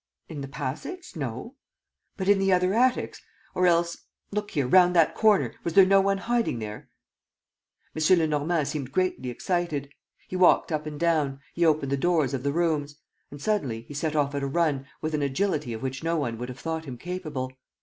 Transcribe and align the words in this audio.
"In 0.27 0.41
the 0.41 0.47
passage? 0.47 1.15
No." 1.15 1.53
"But 2.17 2.27
in 2.27 2.39
the 2.39 2.51
other 2.51 2.73
attics?... 2.73 3.21
Or 3.53 3.67
else, 3.67 4.05
look 4.31 4.49
here, 4.49 4.67
round 4.67 4.95
that 4.95 5.13
corner: 5.13 5.53
was 5.63 5.73
there 5.73 5.85
no 5.85 6.01
one 6.01 6.17
hiding 6.17 6.57
there?" 6.57 6.89
M. 7.95 8.17
Lenormand 8.17 8.67
seemed 8.67 8.91
greatly 8.91 9.29
excited. 9.29 9.93
He 10.27 10.35
walked 10.35 10.71
up 10.71 10.87
and 10.87 10.99
down, 10.99 11.39
he 11.53 11.67
opened 11.67 11.91
the 11.91 11.97
doors 11.97 12.33
of 12.33 12.41
the 12.41 12.51
rooms. 12.51 12.95
And, 13.29 13.39
suddenly, 13.39 13.83
he 13.83 13.93
set 13.93 14.15
off 14.15 14.33
at 14.33 14.41
a 14.41 14.47
run, 14.47 14.87
with 15.01 15.13
an 15.13 15.21
agility 15.21 15.71
of 15.71 15.83
which 15.83 16.03
no 16.03 16.17
one 16.17 16.39
would 16.39 16.49
have 16.49 16.59
thought 16.59 16.85
him 16.85 16.97
capable. 16.97 17.53